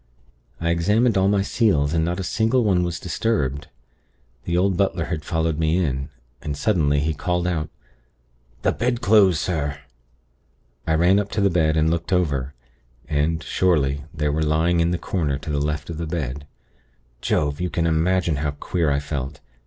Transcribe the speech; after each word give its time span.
I 0.59 0.71
examined 0.71 1.15
all 1.15 1.27
my 1.27 1.43
seals, 1.43 1.93
and 1.93 2.03
not 2.03 2.19
a 2.19 2.23
single 2.23 2.63
one 2.63 2.81
was 2.83 2.99
disturbed. 2.99 3.67
The 4.45 4.57
old 4.57 4.75
butler 4.75 5.05
had 5.05 5.23
followed 5.23 5.59
me 5.59 5.77
in, 5.77 6.09
and, 6.41 6.57
suddenly, 6.57 6.99
he 7.01 7.13
called 7.13 7.45
out: 7.45 7.69
'The 8.63 8.71
bedclothes, 8.71 9.37
sir!' 9.39 9.79
"I 10.87 10.95
ran 10.95 11.19
up 11.19 11.29
to 11.33 11.41
the 11.41 11.51
bed, 11.51 11.77
and 11.77 11.91
looked 11.91 12.11
over; 12.11 12.55
and, 13.07 13.43
surely, 13.43 14.03
they 14.11 14.29
were 14.29 14.41
lying 14.41 14.79
in 14.79 14.89
the 14.89 14.97
corner 14.97 15.37
to 15.37 15.51
the 15.51 15.61
left 15.61 15.87
of 15.91 15.99
the 15.99 16.07
bed. 16.07 16.47
Jove! 17.21 17.61
you 17.61 17.69
can 17.69 17.85
imagine 17.85 18.37
how 18.37 18.57
queer 18.59 18.89
I 18.89 18.99
felt. 18.99 19.39